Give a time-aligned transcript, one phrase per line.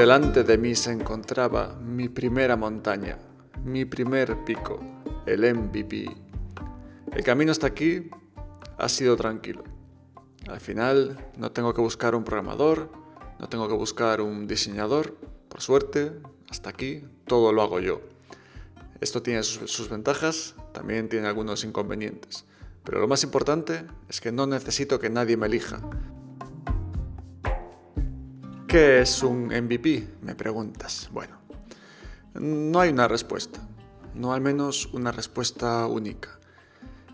[0.00, 3.18] Delante de mí se encontraba mi primera montaña,
[3.62, 4.80] mi primer pico,
[5.26, 6.08] el MVP.
[7.12, 8.08] El camino hasta aquí
[8.78, 9.62] ha sido tranquilo.
[10.48, 12.90] Al final no tengo que buscar un programador,
[13.38, 15.18] no tengo que buscar un diseñador.
[15.50, 16.12] Por suerte,
[16.48, 18.00] hasta aquí todo lo hago yo.
[19.02, 22.46] Esto tiene sus, ventajas, también tiene algunos inconvenientes.
[22.84, 25.78] Pero lo más importante es que no necesito que nadie me elija.
[28.70, 30.06] ¿Qué es un MVP?
[30.22, 31.08] Me preguntas.
[31.10, 31.40] Bueno,
[32.34, 33.58] no hay una respuesta,
[34.14, 36.38] no al menos una respuesta única.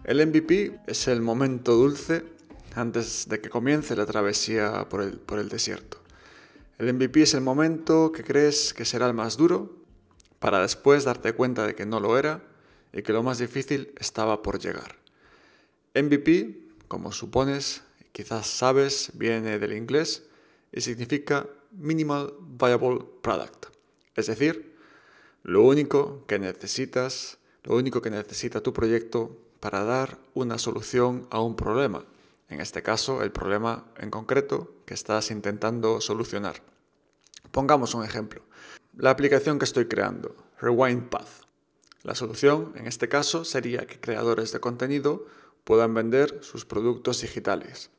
[0.04, 2.26] El MVP es el momento dulce
[2.74, 6.02] antes de que comience la travesía por el, por el desierto.
[6.76, 9.78] El MVP es el momento que crees que será el más duro
[10.38, 12.42] para después darte cuenta de que no lo era
[12.92, 14.96] y que lo más difícil estaba por llegar.
[15.94, 17.82] MVP, como supones,
[18.12, 20.25] quizás sabes, viene del inglés
[20.76, 23.68] y significa Minimal Viable Product.
[24.14, 24.76] Es decir,
[25.42, 31.40] lo único que necesitas, lo único que necesita tu proyecto para dar una solución a
[31.40, 32.04] un problema.
[32.50, 36.62] En este caso, el problema en concreto que estás intentando solucionar.
[37.52, 38.42] Pongamos un ejemplo.
[38.98, 41.46] La aplicación que estoy creando, Rewind Path.
[42.02, 45.26] La solución, en este caso, sería que creadores de contenido
[45.64, 47.90] puedan vender sus productos digitales.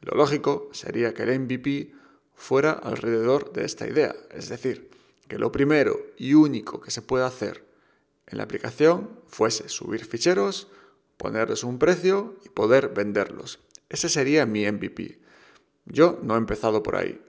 [0.00, 1.92] Lo lógico sería que el MVP
[2.34, 4.90] fuera alrededor de esta idea, es decir,
[5.28, 7.64] que lo primero y único que se puede hacer
[8.26, 10.68] en la aplicación fuese subir ficheros,
[11.16, 13.58] ponerles un precio y poder venderlos.
[13.88, 15.18] Ese sería mi MVP.
[15.86, 17.20] Yo no he empezado por ahí.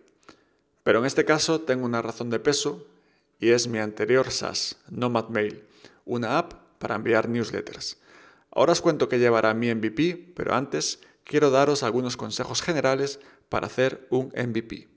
[0.83, 2.85] Pero en este caso tengo una razón de peso
[3.39, 5.63] y es mi anterior SaaS, Nomad Mail,
[6.05, 7.97] una app para enviar newsletters.
[8.51, 13.67] Ahora os cuento qué llevará mi MVP, pero antes quiero daros algunos consejos generales para
[13.67, 14.87] hacer un MVP.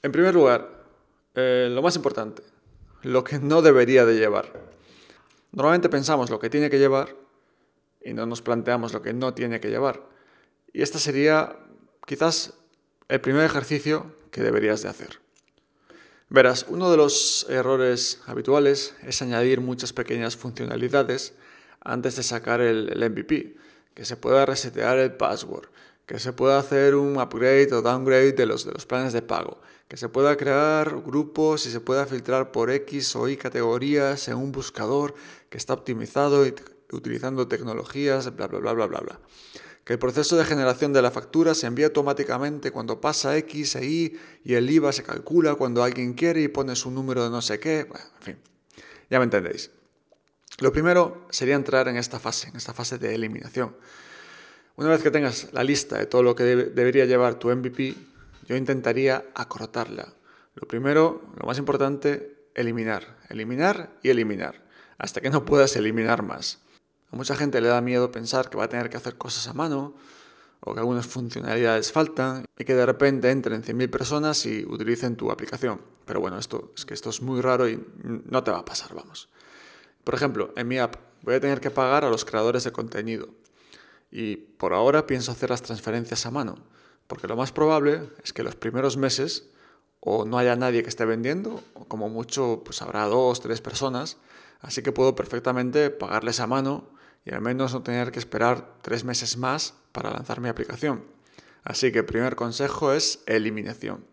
[0.00, 0.84] En primer lugar,
[1.34, 2.44] eh, lo más importante,
[3.02, 4.52] lo que no debería de llevar.
[5.50, 7.16] Normalmente pensamos lo que tiene que llevar
[8.00, 10.06] y no nos planteamos lo que no tiene que llevar.
[10.72, 11.56] Y este sería
[12.06, 12.54] quizás
[13.08, 15.18] el primer ejercicio que deberías de hacer.
[16.28, 21.34] Verás, uno de los errores habituales es añadir muchas pequeñas funcionalidades
[21.80, 23.56] antes de sacar el, el MVP,
[23.94, 25.68] que se pueda resetear el password,
[26.06, 29.60] que se pueda hacer un upgrade o downgrade de los, de los planes de pago,
[29.88, 34.36] que se pueda crear grupos y se pueda filtrar por X o Y categorías en
[34.36, 35.14] un buscador
[35.48, 36.54] que está optimizado y
[36.92, 39.20] utilizando tecnologías, bla, bla, bla, bla, bla, bla.
[39.84, 43.84] Que el proceso de generación de la factura se envía automáticamente cuando pasa X e
[43.84, 47.42] Y y el IVA se calcula cuando alguien quiere y pones un número de no
[47.42, 47.84] sé qué.
[47.84, 48.38] Bueno, en fin,
[49.10, 49.70] ya me entendéis.
[50.60, 53.74] Lo primero sería entrar en esta fase, en esta fase de eliminación.
[54.76, 57.94] Una vez que tengas la lista de todo lo que debería llevar tu MVP,
[58.46, 60.14] yo intentaría acortarla.
[60.54, 64.62] Lo primero, lo más importante, eliminar, eliminar y eliminar,
[64.98, 66.58] hasta que no puedas eliminar más.
[67.10, 69.52] A mucha gente le da miedo pensar que va a tener que hacer cosas a
[69.52, 69.94] mano,
[70.60, 75.30] o que algunas funcionalidades faltan, y que de repente entren 100.000 personas y utilicen tu
[75.30, 75.80] aplicación.
[76.04, 78.94] Pero bueno, esto es que esto es muy raro y no te va a pasar,
[78.94, 79.28] vamos.
[80.04, 83.28] Por ejemplo, en mi app voy a tener que pagar a los creadores de contenido
[84.10, 86.58] y por ahora pienso hacer las transferencias a mano,
[87.06, 89.48] porque lo más probable es que los primeros meses
[90.00, 94.18] o no haya nadie que esté vendiendo, o como mucho pues habrá dos, tres personas,
[94.60, 96.90] así que puedo perfectamente pagarles a mano
[97.24, 101.04] y al menos no tener que esperar tres meses más para lanzar mi aplicación.
[101.62, 104.04] Así que el primer consejo es eliminación.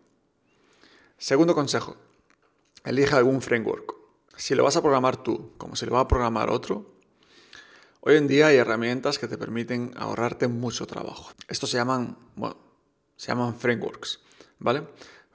[1.18, 1.96] Segundo consejo,
[2.84, 3.99] elige algún framework.
[4.40, 7.00] Si lo vas a programar tú, como si lo va a programar otro,
[8.02, 11.32] Hoy en día hay herramientas que te permiten ahorrarte mucho trabajo.
[11.48, 12.16] Estos se llaman,
[13.14, 14.20] se llaman frameworks,
[14.58, 14.84] ¿vale?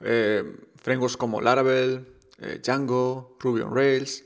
[0.00, 0.42] Eh,
[0.74, 4.24] frameworks como Laravel, eh, Django, Ruby on Rails.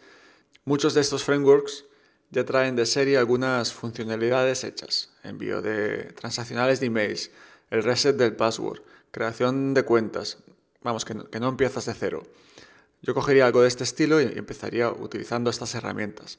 [0.65, 1.85] Muchos de estos frameworks
[2.31, 5.11] ya traen de serie algunas funcionalidades hechas.
[5.23, 7.31] Envío de transaccionales de emails,
[7.69, 8.81] el reset del password,
[9.11, 10.38] creación de cuentas.
[10.81, 12.23] Vamos, que no, que no empiezas de cero.
[13.02, 16.38] Yo cogería algo de este estilo y empezaría utilizando estas herramientas.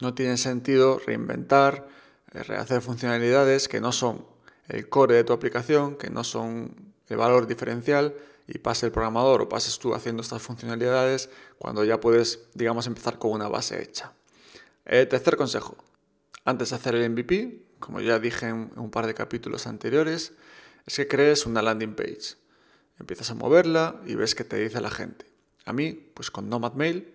[0.00, 1.88] No tiene sentido reinventar,
[2.32, 4.24] eh, rehacer funcionalidades que no son
[4.68, 8.14] el core de tu aplicación, que no son el valor diferencial
[8.46, 13.18] y pase el programador o pases tú haciendo estas funcionalidades cuando ya puedes, digamos, empezar
[13.18, 14.12] con una base hecha.
[14.86, 15.76] Eh, tercer consejo.
[16.44, 20.32] Antes de hacer el MVP, como ya dije en un par de capítulos anteriores,
[20.86, 22.36] es que crees una landing page.
[22.98, 25.29] Empiezas a moverla y ves qué te dice la gente.
[25.64, 27.12] A mí, pues con Nomad Mail,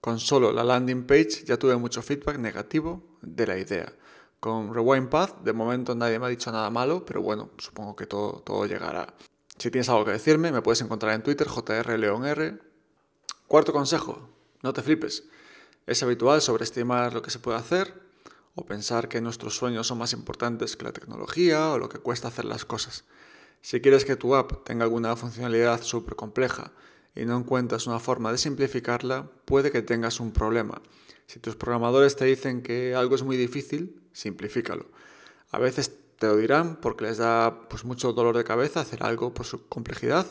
[0.00, 3.92] con solo la landing page ya tuve mucho feedback negativo de la idea.
[4.40, 8.06] Con Rewind Path, de momento nadie me ha dicho nada malo, pero bueno, supongo que
[8.06, 9.14] todo, todo llegará.
[9.58, 12.62] Si tienes algo que decirme, me puedes encontrar en Twitter, jrleonr.
[13.46, 14.30] Cuarto consejo,
[14.62, 15.24] no te flipes.
[15.86, 17.92] Es habitual sobreestimar lo que se puede hacer
[18.54, 22.28] o pensar que nuestros sueños son más importantes que la tecnología o lo que cuesta
[22.28, 23.04] hacer las cosas.
[23.60, 26.72] Si quieres que tu app tenga alguna funcionalidad súper compleja
[27.14, 30.80] y no encuentras una forma de simplificarla, puede que tengas un problema.
[31.26, 34.86] Si tus programadores te dicen que algo es muy difícil, simplifícalo.
[35.50, 39.32] A veces te lo dirán porque les da pues, mucho dolor de cabeza hacer algo
[39.32, 40.26] por su complejidad,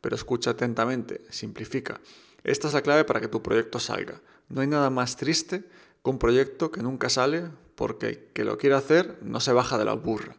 [0.00, 2.00] pero escucha atentamente, simplifica.
[2.44, 4.20] Esta es la clave para que tu proyecto salga.
[4.48, 5.64] No hay nada más triste
[6.02, 7.44] que un proyecto que nunca sale
[7.74, 10.36] porque el que lo quiere hacer no se baja de la burra.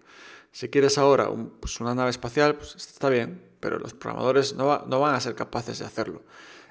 [0.51, 1.29] Si quieres ahora
[1.59, 5.79] pues una nave espacial, pues está bien, pero los programadores no, van a ser capaces
[5.79, 6.23] de hacerlo.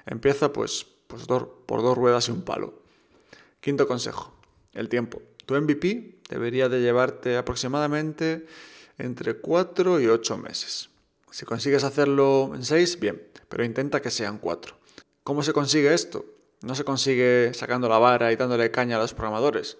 [0.05, 2.81] Empieza pues, pues por dos ruedas y un palo.
[3.59, 4.33] Quinto consejo,
[4.73, 5.21] el tiempo.
[5.45, 8.45] Tu MVP debería de llevarte aproximadamente
[8.97, 10.89] entre 4 y 8 meses.
[11.31, 14.75] Si consigues hacerlo en 6, bien, pero intenta que sean 4.
[15.23, 16.25] ¿Cómo se consigue esto?
[16.61, 19.77] No se consigue sacando la vara y dándole caña a los programadores.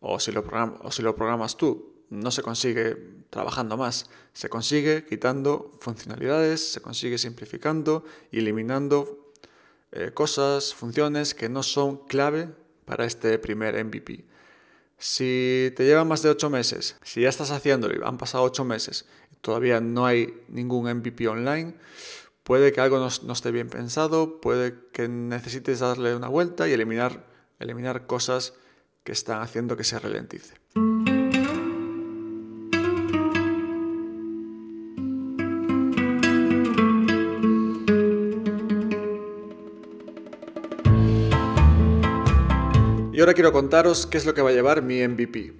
[0.00, 0.44] O si lo,
[0.82, 2.96] o si lo programas tú, no se consigue
[3.30, 9.32] trabajando más, se consigue quitando funcionalidades, se consigue simplificando y eliminando
[9.92, 12.48] eh, cosas, funciones que no son clave
[12.84, 14.24] para este primer MVP.
[14.98, 18.64] Si te lleva más de 8 meses, si ya estás haciéndolo y han pasado 8
[18.64, 21.74] meses y todavía no hay ningún MVP online,
[22.42, 26.72] puede que algo no, no, esté bien pensado, puede que necesites darle una vuelta y
[26.72, 27.24] eliminar,
[27.58, 28.54] eliminar cosas
[29.04, 30.54] que están haciendo que se ralentice.
[43.20, 45.52] Y ahora quiero contaros qué es lo que va a llevar mi MVP.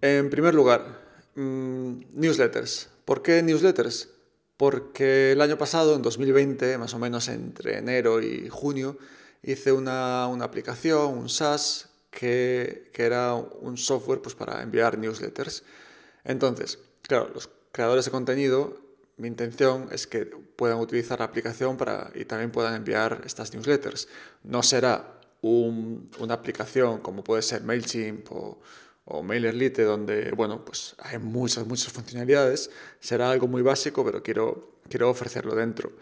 [0.00, 1.02] En primer lugar,
[1.34, 2.88] mm, newsletters.
[3.04, 4.08] ¿Por qué newsletters?
[4.56, 8.96] Porque el año pasado, en 2020, más o menos entre enero y junio,
[9.42, 15.62] hice una, aplicación, un SaaS, que, que, era un software pues, para enviar newsletters.
[16.24, 18.80] Entonces, claro, los creadores de contenido,
[19.18, 24.08] mi intención es que puedan utilizar la aplicación para, y también puedan enviar estas newsletters.
[24.42, 25.15] No será
[25.46, 28.58] una aplicación como puede ser MailChimp o,
[29.06, 32.70] o MailerLite, donde bueno, pues hay muchas, muchas funcionalidades,
[33.00, 35.92] será algo muy básico, pero quiero, quiero ofrecerlo dentro.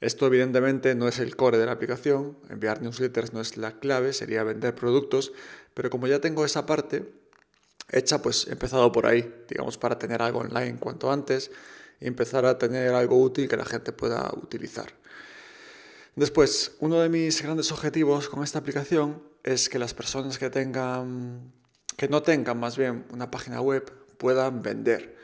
[0.00, 4.12] Esto evidentemente no es el core de la aplicación, enviar newsletters no es la clave,
[4.12, 5.32] sería vender productos,
[5.74, 7.04] pero como ya tengo esa parte
[7.90, 11.50] hecha, pues he empezado por ahí, digamos, para tener algo online cuanto antes
[12.00, 14.92] y empezar a tener algo útil que la gente pueda utilizar.
[16.14, 21.52] Después, uno de mis grandes objetivos con esta aplicación es que las personas que tengan,
[21.96, 25.16] que no tengan más bien una página web, puedan vender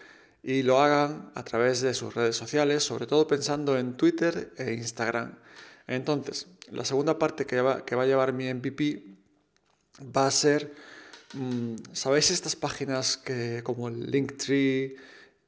[0.43, 4.73] y lo hagan a través de sus redes sociales, sobre todo pensando en Twitter e
[4.73, 5.35] Instagram.
[5.87, 9.03] Entonces, la segunda parte que va, que va a llevar mi MVP
[10.17, 10.73] va a ser,
[11.35, 14.97] mm, ¿sabéis estas páginas que como Linktree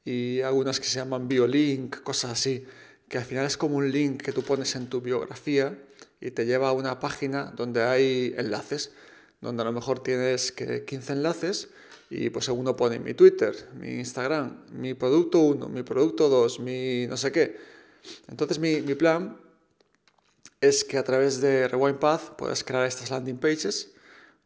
[0.04, 2.66] y algunas que se llaman BioLink, cosas así?
[3.10, 5.76] Que al final es como un link que tú pones en tu biografía
[6.20, 8.92] y te lleva a una página donde hay enlaces,
[9.40, 11.68] donde a lo mejor tienes que 15 enlaces
[12.08, 17.08] y pues uno pone mi Twitter, mi Instagram, mi producto 1, mi producto 2, mi
[17.08, 17.58] no sé qué.
[18.28, 19.36] Entonces mi, mi plan
[20.60, 23.90] es que a través de Rewind Path puedas crear estas landing pages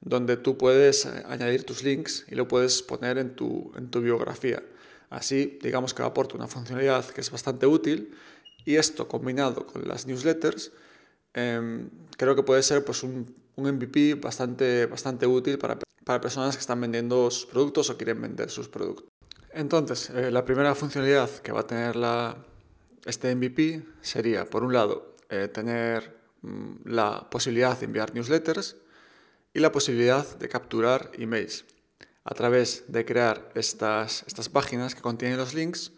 [0.00, 4.00] donde tú puedes eh, añadir tus links y lo puedes poner en tu, en tu
[4.00, 4.62] biografía.
[5.10, 8.14] Así, digamos que aporta una funcionalidad que es bastante útil
[8.64, 10.72] y esto combinado con las newsletters,
[11.34, 16.56] em, creo que puede ser pues, un, un MVP bastante, bastante útil para, para, personas
[16.56, 19.06] que están vendiendo sus productos o quieren vender sus productos.
[19.52, 22.36] Entonces, eh, la primera funcionalidad que va a tener la,
[23.04, 28.76] este MVP sería, por un lado, eh, tener mm, la posibilidad de enviar newsletters
[29.52, 31.64] y la posibilidad de capturar emails.
[32.24, 35.92] A través de crear estas, estas páginas que contienen los links,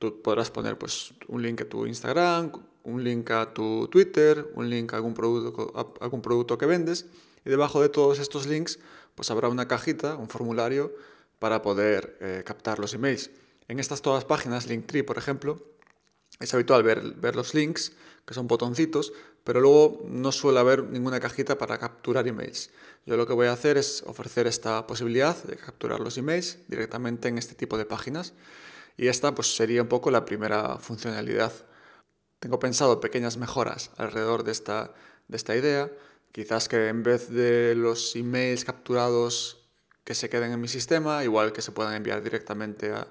[0.00, 2.52] Tú podrás poner pues, un link a tu Instagram,
[2.84, 7.04] un link a tu Twitter, un link a algún producto, algún producto que vendes
[7.44, 8.78] y debajo de todos estos links
[9.14, 10.90] pues habrá una cajita, un formulario
[11.38, 13.30] para poder eh, captar los emails.
[13.68, 15.62] En estas todas páginas, Linktree por ejemplo,
[16.38, 17.92] es habitual ver, ver los links,
[18.24, 19.12] que son botoncitos,
[19.44, 22.70] pero luego no suele haber ninguna cajita para capturar emails.
[23.04, 27.28] Yo lo que voy a hacer es ofrecer esta posibilidad de capturar los emails directamente
[27.28, 28.32] en este tipo de páginas.
[29.00, 31.54] Y esta pues sería un poco la primera funcionalidad.
[32.38, 34.92] Tengo pensado pequeñas mejoras alrededor de esta,
[35.26, 35.90] de esta idea.
[36.32, 39.64] Quizás que en vez de los emails capturados
[40.04, 43.08] que se queden en mi sistema, igual que se puedan enviar directamente a,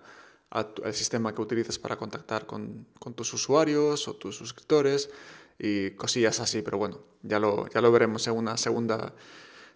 [0.51, 5.09] al sistema que utilices para contactar con, con, tus usuarios o tus suscriptores
[5.57, 9.15] y cosillas así, pero bueno, ya lo, ya lo veremos en una segunda,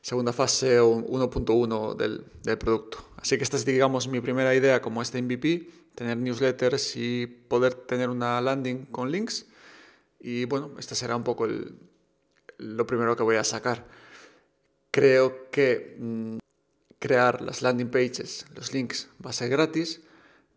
[0.04, 3.00] segunda fase o 1.1 del, del producto.
[3.18, 7.74] Así que esta es, digamos, mi primera idea como este MVP, tener newsletters y poder
[7.74, 9.46] tener una landing con links.
[10.20, 11.76] Y bueno, este será un poco el,
[12.58, 13.86] lo primero que voy a sacar.
[14.92, 16.38] Creo que mm,
[17.00, 20.02] crear las landing pages, los links, va a ser gratis,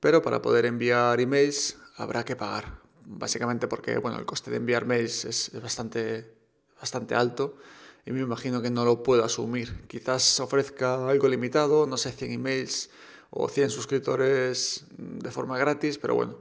[0.00, 2.80] pero para poder enviar emails habrá que pagar.
[3.04, 6.32] Básicamente porque bueno, el coste de enviar mails es, bastante,
[6.80, 7.56] bastante alto
[8.04, 9.86] y me imagino que no lo puedo asumir.
[9.88, 12.90] Quizás ofrezca algo limitado, no sé, 100 emails
[13.36, 16.38] o 100 suscriptores de forma gratis, pero bueno,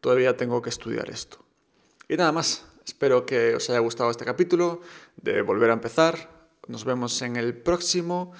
[0.00, 1.38] todavía tengo que estudiar esto.
[2.08, 4.80] Y nada más, espero que os haya gustado este capítulo
[5.16, 6.30] de Volver a empezar.
[6.68, 8.32] Nos vemos en el próximo.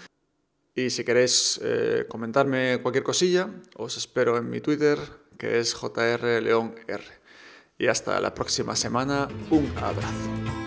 [0.74, 4.98] Y si queréis eh, comentarme cualquier cosilla, os espero en mi Twitter,
[5.38, 7.00] que es jrleonr.
[7.78, 10.65] Y hasta la próxima semana, un abrazo.